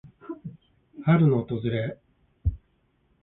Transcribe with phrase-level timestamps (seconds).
[1.03, 1.99] 春の訪れ。